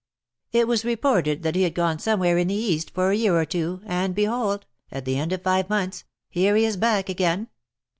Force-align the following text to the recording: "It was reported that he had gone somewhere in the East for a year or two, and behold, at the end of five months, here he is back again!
"It 0.51 0.67
was 0.67 0.83
reported 0.83 1.43
that 1.43 1.53
he 1.55 1.61
had 1.61 1.75
gone 1.75 1.99
somewhere 1.99 2.39
in 2.39 2.47
the 2.47 2.55
East 2.55 2.89
for 2.89 3.11
a 3.11 3.15
year 3.15 3.37
or 3.39 3.45
two, 3.45 3.81
and 3.85 4.15
behold, 4.15 4.65
at 4.91 5.05
the 5.05 5.15
end 5.19 5.31
of 5.31 5.43
five 5.43 5.69
months, 5.69 6.05
here 6.31 6.55
he 6.55 6.65
is 6.65 6.75
back 6.75 7.07
again! 7.07 7.49